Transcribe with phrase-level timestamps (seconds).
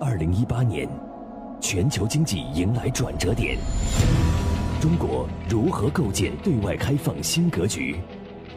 [0.00, 0.88] 二零一八年，
[1.60, 3.56] 全球经济迎来转折点。
[4.80, 7.96] 中国如何构建对外开放新格局？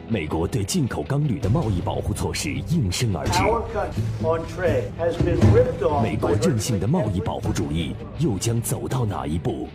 [0.08, 3.40] 美国对进口钢铝的贸易保护措施应声而至。
[6.02, 9.68] 美国任性的贸易保护主义又将走到哪一步？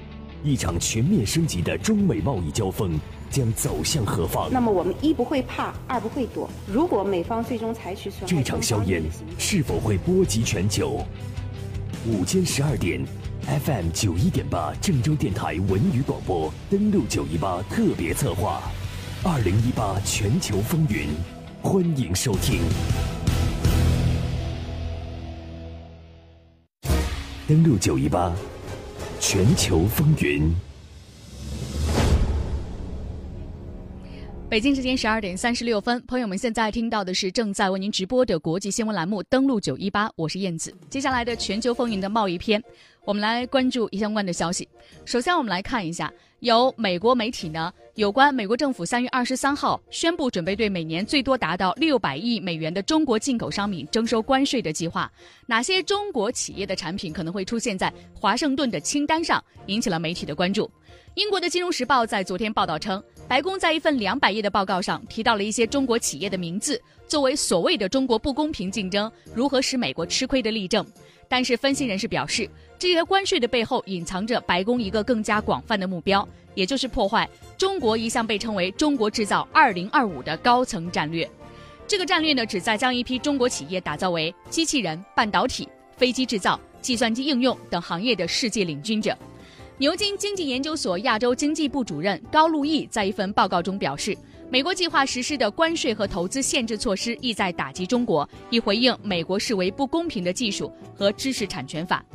[0.44, 3.00] 一场全面升级的中美贸易交锋
[3.30, 4.50] 将走向何方？
[4.52, 6.50] 那么我们一不会怕，二不会躲。
[6.68, 9.02] 如果美方最终采取这场硝烟
[9.38, 11.06] 是否会波及全球？
[12.06, 13.02] 午间十二点
[13.66, 18.62] ，FM 九一点八郑州电台文娱广播登录九一八特别策划。
[19.24, 21.08] 二零一八全球风云，
[21.62, 22.60] 欢迎收听。
[27.48, 28.34] 登录九一八
[29.22, 30.54] 全球风云。
[34.54, 40.72] 北京时间十二点三十六分，朋友们现在听到的是正在为您直播的国际新闻栏目《登录九一八》，我是燕子。
[40.92, 42.64] 接下来的全球风云的贸易篇，
[43.04, 44.70] 我们来关注相关的消息。
[45.06, 46.14] 首先，我们来看一下。
[46.42, 55.12] 由美国媒体呢，有关美国政府三月二十三号宣布准备对每年最多达到六百亿美元的中国进口商品征收关税的计划，
[55.48, 60.70] 哪些中国企业的产品可能会出现在华盛顿的清单上，引起了媒体的关注。
[61.16, 70.86] 英国的《金融时报》在昨天报道称，白宫在一份两百页的报告上提到了一些中国企业的名字，作为所谓的中国不公平竞争如何使美国吃亏的例证。
[71.28, 77.28] 但是，分析人士表示，这些关税的背后隐藏着白宫一个更加广泛的目标，也就是破坏
[77.58, 81.28] 中国一向被称为“中国制造 2025” 的高层战略。
[81.88, 85.68] 这个战略呢，旨在将一批中国企业打造为机器人、半导体、
[85.98, 89.18] 飞机制造、计算机应用等行业的世界领军者。
[89.80, 94.16] 牛津经济研究所亚洲经济部主任高路易在一份报告中表示。
[94.50, 102.06] 美国计划实施的关税和投资限制措施意在打击中国，以回应美国视为不公平的技术和知识产权法。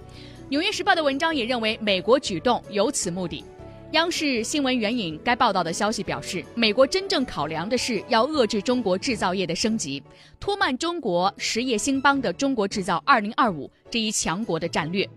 [0.48, 3.44] 纽约时报的文章也认为，美国举动有此目的。
[3.90, 10.00] 央视新闻援引该报道的消息表示，美国真正考量的是要遏制中国制造业的升级，
[10.38, 15.08] 拖慢中国实业兴邦的“中国制造 2025” 这一强国的战略。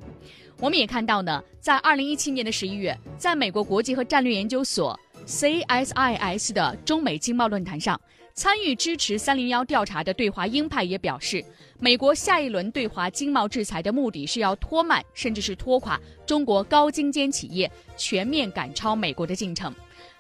[0.62, 4.98] 我们也看到呢，在2017年的11月，在美国国际和战略研究所。
[5.26, 8.00] CSIS 的中美经贸论坛上，
[8.34, 11.44] 参与支持“三零幺”调查的对华鹰派也表示，
[11.80, 19.74] 美国下一轮对华经贸制裁的目的是要拖慢，甚至是拖垮中国高精尖企业全面赶超美国的进程，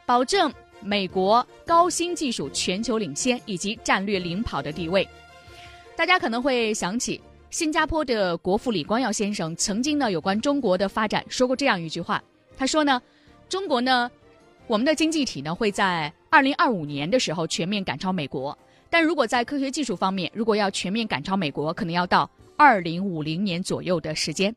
[0.06, 5.08] 保证美国高新技术全球领先以及战略领跑的地位。
[5.96, 7.20] 大家可能会想起，
[7.52, 12.24] 新加坡的国父李光耀先生曾经呢有关中国的发展说过这样一句话，
[12.58, 13.00] 他说呢，
[13.50, 14.10] 中国呢。
[14.68, 18.58] 我们的经济体呢会在二零二五年的时候全面赶超美国，
[18.90, 24.56] 但如果在科学技术方面，如果要全面赶超美国，可能要到二零五零年左右的时间。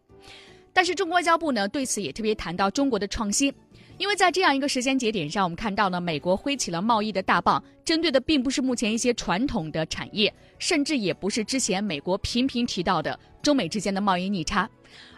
[0.73, 3.53] 但是中国外交部呢对此也特别谈到中国的创新，
[3.97, 14.69] 因为在这样一个时间节点上，我们看到呢美国挥起了贸易的大棒，针对的并不是目前一些传统的产业，甚至也不是之前美国频频提到的中美之间的贸易逆差。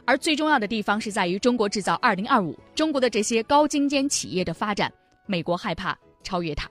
[0.05, 4.93] 而最重要的地方是在于中国制造二零二五，中国的这些高精尖企业的发展，
[5.27, 6.71] 美国害怕超越它。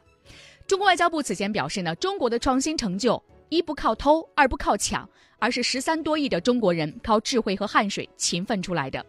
[0.68, 9.06] 中国外交部此前表示呢，中国的创新成就一不靠偷，二不靠抢，而是十三多亿的中国人靠智慧和汗水勤奋出来的。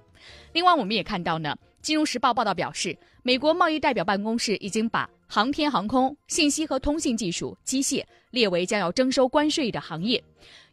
[0.52, 8.02] 另外，我们也看到呢，《金融时报》报道表示，美国贸易代表办公室已经把航天航空、信息和通信技术、机械
[8.32, 10.20] 列为将要征收关税的行业，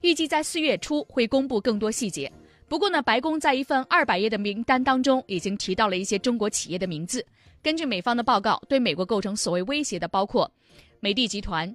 [0.01, 2.34] 预计在四月初会公布更多细节。
[2.68, 7.24] 不过呢，白宫在一份二百页的名单当中已经提到了一些中国企业的名字。
[7.62, 10.51] 根据美方的报告，对美国构成所谓威胁的包括
[11.00, 11.72] 美的集团、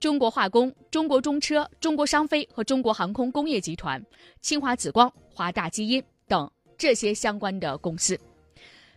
[0.00, 4.04] 中国化工、中国中车、中国商飞和中国航空工业集团、
[4.42, 8.20] 清华紫光、华大基因等这些相关的公司。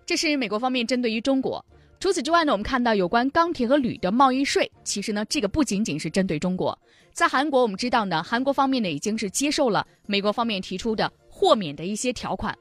[0.06, 1.64] 这是美国方面针对于中国。
[2.00, 6.78] 除此之外呢，我们看到有关钢铁和铝的贸易税，其实呢，这个不仅仅是针对中国。
[7.14, 11.12] 在韩国，我们知道呢，韩国方面呢已经是接受了美国方面提出的。
[11.38, 12.58] 豁免的一些条款，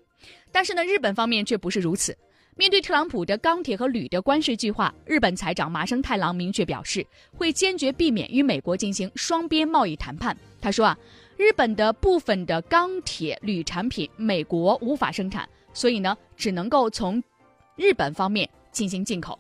[0.50, 2.12] 但是呢，日本方面却不是如此。
[2.56, 7.06] 面对特朗普的钢铁和铝的关税计划，日本财长麻生太郎明确表示，
[7.36, 10.36] 会坚决避免与美国进行双边贸易谈判。
[10.60, 10.98] 他说啊，
[11.36, 17.22] 日本的部分的钢铁、铝产品，美国无法生产，所以呢，只能够从
[17.76, 19.38] 日本方面进行进口。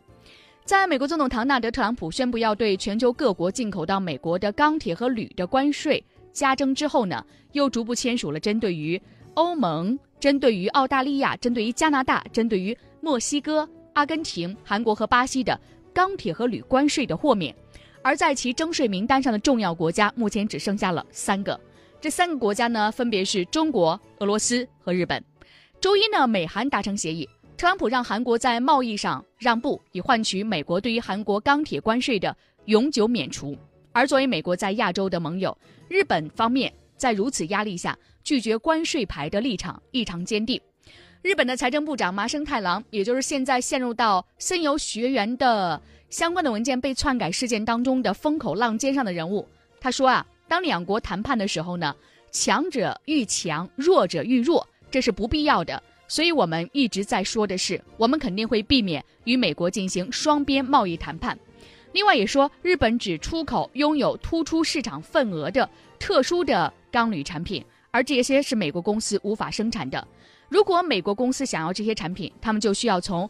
[0.64, 6.02] 在美国总统唐纳德·特朗普宣布要对全球各国进口到美国的钢铁和铝的关税
[6.32, 9.00] 加征之后呢，又逐步签署了针对于
[9.34, 15.60] 欧盟针对于澳大利亚、针对于加拿大、针对于墨西哥、阿根廷、韩国和巴西的
[15.92, 17.54] 钢铁和铝关税的豁免，
[18.00, 21.60] 而在其征税名单上的重要国家目前只剩下了三个，
[22.00, 25.22] 这三个国家呢，分别是中国、俄罗斯和日本。
[25.78, 27.28] 周一呢，美韩达成协议，
[27.64, 33.56] 特朗普让韩国在贸易上让步，以换取美国对于韩国钢铁关税的永久免除。
[33.90, 35.56] 而作为美国在亚洲的盟友，
[35.88, 40.60] 日本方面在如此压力下，拒绝关税牌的立场异常坚定。
[41.22, 45.80] 日本的财政部长麻生太郎，也就是现在陷入到森友学园的
[46.10, 49.48] 相关的文件被篡改事件当中的风口浪尖上的人物，
[49.80, 50.26] 他说啊。
[50.46, 51.96] 当两国谈判的时候呢，
[52.30, 55.82] 强者愈强，弱者愈弱，这是不必要的。
[56.06, 61.38] 所以我们一直在说的是，我们肯定会避免与美国进行双边贸易谈判。
[61.92, 65.68] 另外也说，日本只出口拥有突出市场份额的
[65.98, 70.06] 特殊的钢铝产品，而这些是美国公司无法生产的。
[70.48, 73.28] 如果美国公司想要这些产品，他们就需要从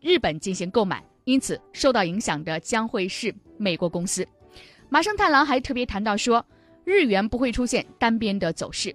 [0.00, 4.26] 日本进行购买，因此受到影响的将会是美国公司。
[4.88, 6.44] 麻生太郎还特别谈到说，
[6.84, 8.94] 日元不会出现单边的走势。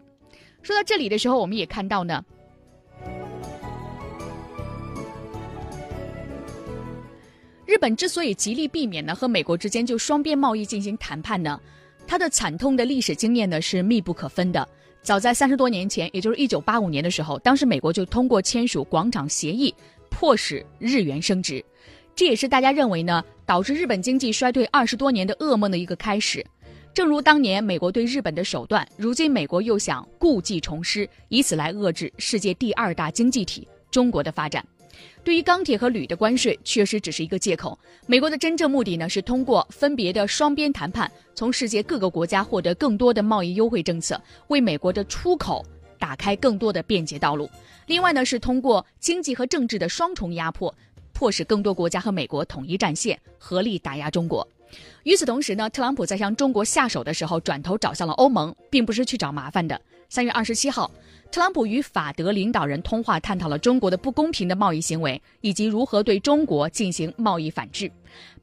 [0.62, 2.24] 说到这里的时候，我们也看到呢，
[7.82, 11.60] 日本之所以极力避免呢和美国之间就双边贸易进行谈判呢，
[12.06, 14.70] 它的惨痛的历史经验呢是密不可分的。
[15.02, 19.74] 早在三十多年前，也就是一九八五年的时候，当时美国就通过签署广场协议，
[20.12, 21.66] 迫使日元升值。
[22.16, 26.46] 这也是大家认为呢，导致日本经济衰退二十多年的噩梦的一个开始。
[26.94, 34.64] 正如当年美国对日本的手段，如今美国又想故技重施，以此来遏制世界第二大经济体中国的发展。
[35.24, 37.78] 对于钢铁和铝的关税，确实只是一个借口。
[38.06, 45.66] 美国的真正目的呢，是通过分别的双边谈判，从世界各个国家获得更多的贸易优惠政策，为美国的出口
[46.00, 47.50] 打开更多的便捷道路。
[47.88, 50.74] 另外呢，是通过经济和政治的双重压迫。
[51.14, 54.48] 迫使更多国家和美国统一战线，合力打压中国。
[55.04, 59.80] 与此同时呢，特朗普在向中国下手的时候，转头找向了欧盟，并不是去找麻烦的。
[60.10, 60.92] 三月二十七号，
[61.32, 67.90] 特朗普与法德领导人通话，探讨了中国的不公平的贸易行为，以及如何对中国进行贸易反制。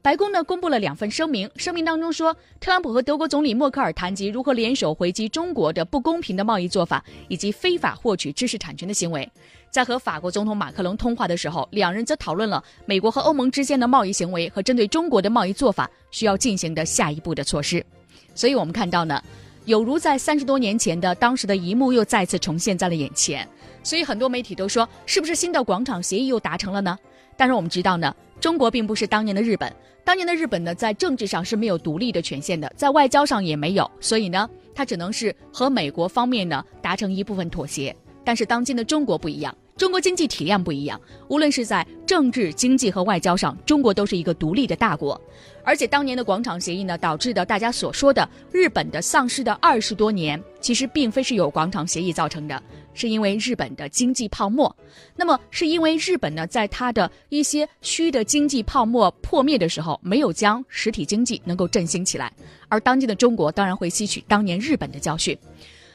[0.01, 9.29] 白宫呢公布了两份声明，声明当中说，特朗普和德国总理默克尔谈及如何联手回击中国的不公平的贸易做法，以及非法获取知识产权的行为。
[9.69, 17.85] 在和法国总统马克龙通话的时候，两人则讨论了美国和欧盟之间的贸易行为和针对中国的贸易做法需要进行的下一步的措施。
[18.33, 19.21] 所以，我们看到呢，
[19.65, 23.47] 有如在三十多年前的当时的一幕又再次重现在了眼前。
[23.83, 26.97] 所以，很多媒体都说，是不是新的广场协议又达成了呢？
[27.37, 29.73] 但是我们知道呢，中国并不是当年的日本，
[30.03, 37.95] 当年的日本呢，在政治上是没有独立的权限的，在外交上也没有，所以呢，它只能是和美国方面呢达成一部分妥协。
[38.23, 40.99] 但是当今的中国不一样，中国经济体量不一样，
[41.29, 45.19] 无论是在政治、经济和外交上，中国都是一个独立的大国。
[45.63, 52.61] 而且当年的广场协议呢，导致的大家所说的日本的丧失的二十多年，其实并非是有广场协议造成的，
[52.93, 54.75] 是因为日本的经济泡沫。
[55.15, 62.33] 那么是因为日本呢，在它的一些虚的经济泡沫破灭的时候，没有将实体经济能够振兴起来。
[62.67, 65.37] 而当今的中国当然会吸取当年日本的教训。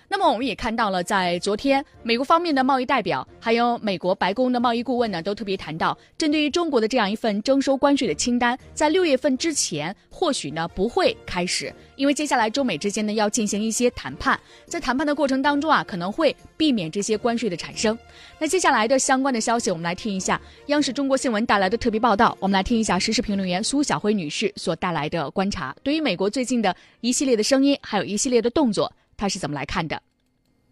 [0.09, 17.99] 那么我们也看到了，在昨天，美国方面的贸易代表，还有美国白宫的贸易顾问呢，都特别谈到，针对于中国的这样一份征收关税的清单，在六月份之前，或许呢不会开始，因为接下来中美之间呢要进行一些谈判，在谈判的过程当中啊，可能会避免这些关税的产生。
[18.39, 28.93] 那接下来的相关的消息，我们来听一下央视中国新闻带来的特别报道，我们来听一下时事评论员苏晓辉女士所带来的观察，对于美国最近的一系列的声音，还有一系列的动作。
[29.17, 30.03] 他是怎么来看的？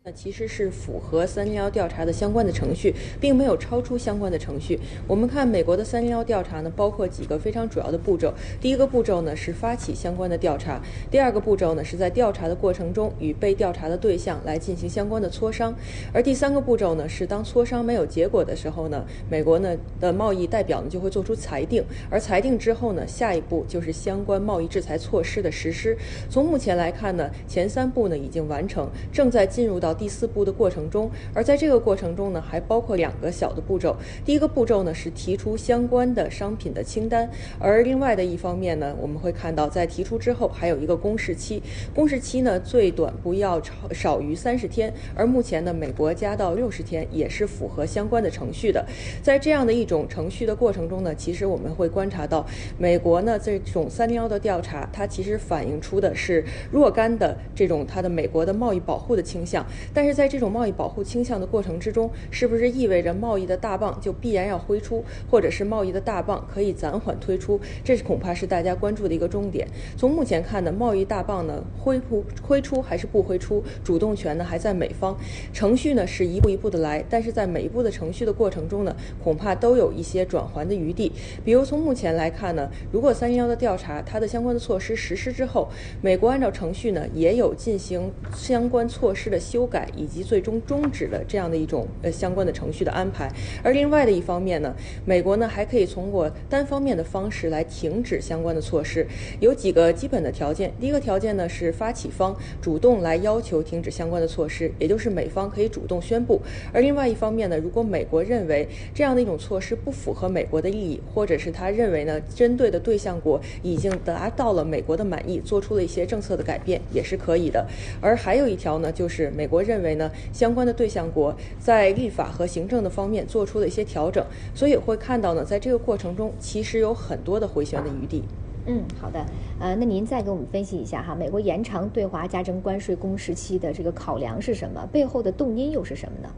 [0.05, 4.77] 那其实是符合三零幺调查的相关的程序，并没有超出相关的程序。
[5.07, 8.35] 我们看美国的三零幺调查呢，包括几个非常主要的步骤。
[8.61, 15.73] 第一个步骤呢是发起相关的调查，第二个步骤呢是在调查的过程中与被调查的对象来进行相关的磋商，
[16.13, 21.81] 而第三个步骤呢是当磋商没有结果的时候呢，美国呢的贸易代表呢就会做出裁定，
[22.11, 25.97] 而裁定之后呢，下一步就是相关贸易制裁措施的实施。
[26.29, 29.92] 从目前来看呢，前三步呢已经完成，正在进入到。
[29.93, 33.97] 第四步的过程中，而在这个过程中呢，还包括两个小的步骤。
[34.25, 41.63] 第一个步骤呢是提出相关的商品的清单，而另外的一方面呢，我们会看到在提出之后还有一个公示期，
[41.95, 48.85] 公示期呢最短不要超少于三十天，而目前呢美国加到六十天也是符合相关的程序的。
[49.23, 52.47] 在这样的一种程序的过程中呢，其实我们会观察到，
[52.79, 59.65] 美国呢这种三零幺的调查，它其实反映出的是若干的这种它的美国的贸易保护的倾向。
[59.95, 67.61] 但是在这种贸易保护倾向的过程之中，是不是意味着贸易的大棒就必然要挥出，或者是贸易的大棒可以暂缓推出？
[67.85, 69.67] 这是恐怕是大家关注的一个重点。
[69.97, 75.17] 从目前看呢，贸易大棒呢挥不挥出还是不挥出，主动权呢还在美方，
[75.53, 81.13] 程序呢是一步一步的来，但是在每一步的程序的过程中呢，恐怕都有一些转圜的余地。
[81.45, 85.69] 比如从目前来看呢，如果三幺幺的调查它的相关的措施实施之后，
[86.01, 93.33] 美国按照程序呢也有进行相关措施的修改以及最终终止的这样的一种呃相关的程序的安排。
[93.63, 94.75] 而另外的一方面呢，
[95.07, 99.07] 美国呢还可以通过单方面的方式来停止相关的措施，
[99.41, 100.71] 有几个基本的条件。
[100.79, 106.39] 第一个条件呢是发起方主动来要求停止相关的措施，也就是美方可以主动宣布。
[106.73, 117.67] 而另外一方面呢，如果美国认为这样的一种措施不符合美国的利益，或者是他认为呢针对的对象国已经达到了美国的满意，做出了一些政策的改变，也是可以的。
[118.01, 128.23] 而还有一条呢，就是美国认为呢相关的对象国在立法和行政的方面做出了一些调整，所以会看到呢，在这个过程中其实有很多的回旋的余地。
[128.67, 129.25] 嗯，好的，
[129.59, 134.87] 呃，那您再给我们分析一下哈，美国延长对华加征关税公时期的这个考量是什么？
[134.93, 136.33] 背后的动因又是什么呢？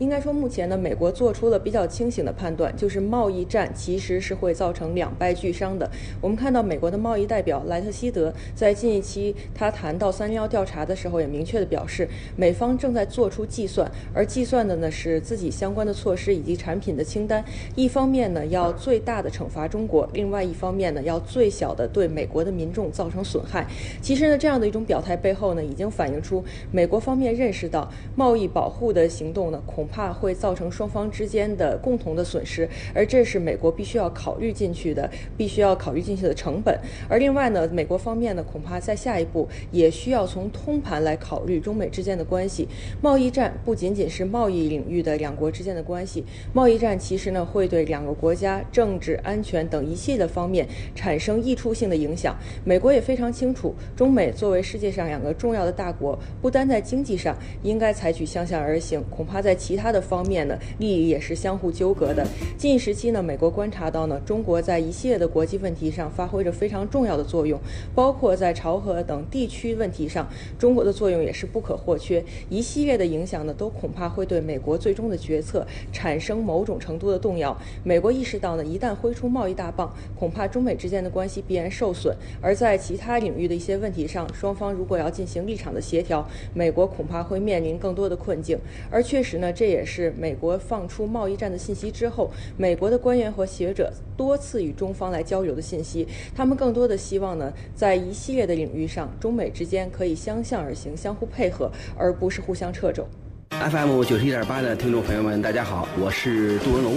[0.00, 5.88] 应该说，目前呢，美国做出了比较清醒的判断，就是贸易战其实是会造成两败俱伤的。
[6.22, 17.44] 我们看到，美国的贸易代表莱特希德在近一期他谈到三零幺调查的时候，也明确的表示，美方正在做出计算，而计算的呢是自己相关的措施以及产品的清单。
[17.76, 23.66] 一方面呢，要最大的惩罚中国；另外一方面呢，要最小的对美国的民众造成损害。
[24.00, 26.42] 其实呢，这样的一种表态背后呢，已经反映出
[26.72, 29.86] 美国方面认识到贸易保护的行动呢，恐。
[29.90, 36.78] 怕会造成双方之间的共同的损失，而这是美国必须要考虑进去的，必须要考虑进去的成本。
[37.08, 42.68] 而另外呢，美国方面呢，恐怕在下一步也需要从通盘来考虑中美之间的关系。
[43.02, 52.36] 贸易战不仅仅是贸易领域的两国之间的关系，贸易战其实呢会对两个国家政治安全等一系列方面产生溢出性的影响。
[52.64, 62.26] 美国也非常清楚，中美作为世界上两个重要的大国，不单在经济上应该采取相向而行，恐怕在其他的方面呢，利益也是相互纠葛的。
[62.58, 67.58] 近一时期呢，美国观察到呢，中国在一系列的国际问题上发挥着非常重要的作用，
[67.94, 72.22] 包括在朝核等地区问题上，中国的作用也是不可或缺。
[72.50, 77.56] 一系列的影响呢，都恐怕会对美国最终的决策产生某种程度的动摇。
[77.82, 82.14] 美国意识到呢，一旦挥出贸易大棒，恐怕中美之间的关系必然受损。
[82.42, 88.58] 而在其他领域的一些问题上，双方如果要进行立场的协调，美国恐怕会面临更多的困境。
[88.90, 90.12] 而确实呢，这也是。
[90.18, 103.06] 美国放出贸易战的信息之后，美国的官员和学者多次与中方来交流的信息，他们更多的希望呢，在一系列的领域上，中美之间可以相向而行，相互配合，而不是互相掣肘。
[103.50, 106.94] FM 九十一点八的听众朋友们，大家好，我是杜文龙，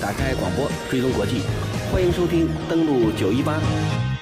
[0.00, 1.40] 打开广播，追踪国际，
[1.92, 4.13] 欢迎收听登录九一八。